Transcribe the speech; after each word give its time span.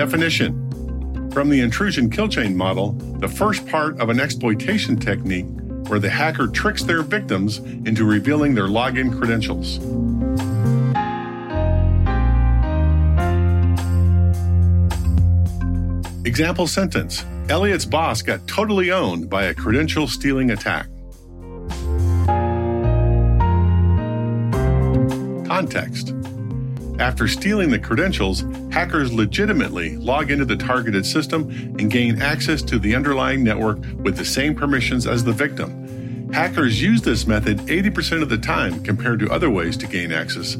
Definition 0.00 1.30
From 1.30 1.50
the 1.50 1.60
intrusion 1.60 2.08
kill 2.08 2.26
chain 2.26 2.56
model, 2.56 2.92
the 3.18 3.28
first 3.28 3.66
part 3.66 4.00
of 4.00 4.08
an 4.08 4.18
exploitation 4.18 4.98
technique 4.98 5.44
where 5.88 5.98
the 5.98 6.08
hacker 6.08 6.46
tricks 6.46 6.82
their 6.82 7.02
victims 7.02 7.58
into 7.58 8.06
revealing 8.06 8.54
their 8.54 8.68
login 8.68 9.14
credentials. 9.14 9.76
Example 16.24 16.66
sentence 16.66 17.22
Elliot's 17.50 17.84
boss 17.84 18.22
got 18.22 18.48
totally 18.48 18.90
owned 18.90 19.28
by 19.28 19.44
a 19.44 19.54
credential 19.54 20.08
stealing 20.08 20.50
attack. 20.50 20.86
Context 25.46 26.14
After 27.00 27.26
stealing 27.26 27.70
the 27.70 27.78
credentials, 27.78 28.44
hackers 28.70 29.10
legitimately 29.10 29.96
log 29.96 30.30
into 30.30 30.44
the 30.44 30.54
targeted 30.54 31.06
system 31.06 31.48
and 31.78 31.90
gain 31.90 32.20
access 32.20 32.60
to 32.64 32.78
the 32.78 32.94
underlying 32.94 33.42
network 33.42 33.78
with 33.96 34.18
the 34.18 34.24
same 34.24 34.54
permissions 34.54 35.06
as 35.06 35.24
the 35.24 35.32
victim. 35.32 36.30
Hackers 36.30 36.80
use 36.82 37.00
this 37.00 37.26
method 37.26 37.56
80% 37.60 38.20
of 38.20 38.28
the 38.28 38.36
time 38.36 38.84
compared 38.84 39.18
to 39.20 39.32
other 39.32 39.48
ways 39.48 39.78
to 39.78 39.86
gain 39.86 40.12
access, 40.12 40.58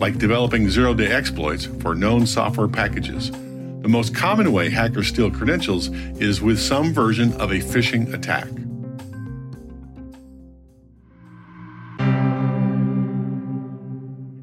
like 0.00 0.16
developing 0.16 0.70
zero 0.70 0.94
day 0.94 1.12
exploits 1.12 1.66
for 1.66 1.94
known 1.94 2.26
software 2.26 2.68
packages. 2.68 3.30
The 3.30 3.88
most 3.88 4.14
common 4.14 4.50
way 4.50 4.70
hackers 4.70 5.08
steal 5.08 5.30
credentials 5.30 5.88
is 6.18 6.40
with 6.40 6.58
some 6.58 6.94
version 6.94 7.34
of 7.34 7.50
a 7.50 7.56
phishing 7.56 8.14
attack. 8.14 8.48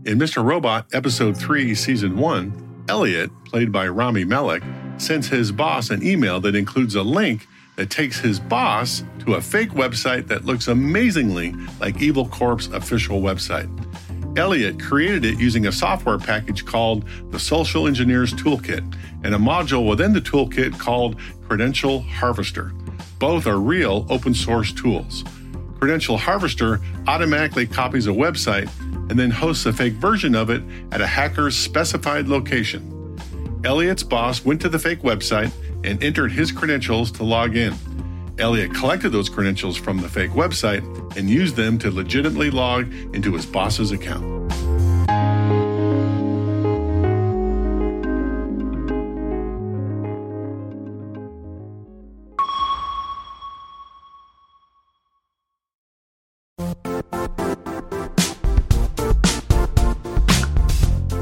In 0.05 0.17
Mr. 0.17 0.41
Robot, 0.41 0.87
Episode 0.93 1.35
3, 1.35 1.75
Season 1.75 2.15
1, 2.15 2.85
Elliot, 2.87 3.29
played 3.43 3.69
by 3.69 3.85
Rami 3.85 4.23
Malek, 4.23 4.63
sends 4.97 5.27
his 5.27 5.51
boss 5.51 5.89
an 5.89 6.01
email 6.01 6.39
that 6.39 6.55
includes 6.55 6.95
a 6.95 7.03
link 7.03 7.45
that 7.75 7.89
takes 7.89 8.17
his 8.17 8.39
boss 8.39 9.03
to 9.19 9.33
a 9.33 9.41
fake 9.41 9.71
website 9.71 10.27
that 10.27 10.45
looks 10.45 10.69
amazingly 10.69 11.53
like 11.81 12.01
Evil 12.01 12.25
Corp's 12.29 12.67
official 12.67 13.21
website. 13.21 13.69
Elliot 14.37 14.81
created 14.81 15.25
it 15.25 15.37
using 15.37 15.67
a 15.67 15.71
software 15.71 16.17
package 16.17 16.65
called 16.65 17.03
the 17.31 17.39
Social 17.39 17.85
Engineers 17.85 18.33
Toolkit 18.33 18.95
and 19.25 19.35
a 19.35 19.37
module 19.37 19.85
within 19.85 20.13
the 20.13 20.21
toolkit 20.21 20.79
called 20.79 21.19
Credential 21.45 21.99
Harvester. 22.03 22.71
Both 23.19 23.47
are 23.47 23.59
real 23.59 24.05
open 24.09 24.33
source 24.33 24.71
tools. 24.71 25.25
Credential 25.77 26.17
Harvester 26.17 26.79
automatically 27.05 27.67
copies 27.67 28.07
a 28.07 28.11
website 28.11 28.69
and 29.09 29.17
then 29.17 29.31
hosts 29.31 29.65
a 29.65 29.73
fake 29.73 29.93
version 29.93 30.35
of 30.35 30.49
it 30.49 30.63
at 30.91 31.01
a 31.01 31.07
hacker's 31.07 31.57
specified 31.57 32.27
location. 32.27 32.95
Elliot's 33.63 34.03
boss 34.03 34.45
went 34.45 34.61
to 34.61 34.69
the 34.69 34.79
fake 34.79 35.01
website 35.01 35.51
and 35.83 36.01
entered 36.03 36.31
his 36.31 36.51
credentials 36.51 37.11
to 37.11 37.23
log 37.23 37.55
in. 37.55 37.73
Elliot 38.37 38.73
collected 38.73 39.09
those 39.09 39.27
credentials 39.27 39.75
from 39.75 39.97
the 39.97 40.07
fake 40.07 40.31
website 40.31 40.83
and 41.17 41.29
used 41.29 41.55
them 41.55 41.77
to 41.79 41.91
legitimately 41.91 42.49
log 42.49 42.91
into 43.13 43.33
his 43.33 43.45
boss's 43.45 43.91
account. 43.91 44.49